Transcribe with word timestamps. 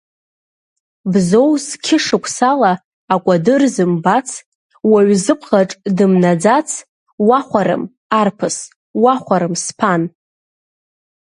Бзоу 1.11 1.51
зқьышықәсала 1.65 2.71
акәадыр 3.13 3.61
зымбац, 3.73 4.29
Уаҩ 4.89 5.13
зыбӷаҿ 5.23 5.71
дымнаӡац, 5.97 6.69
уахәарым, 7.27 7.83
арԥыс, 8.19 8.57
уахәарым 9.03 9.53
сԥан! 9.63 10.01